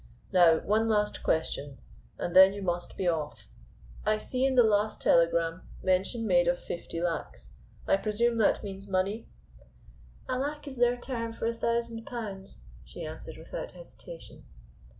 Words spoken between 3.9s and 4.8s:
I see in the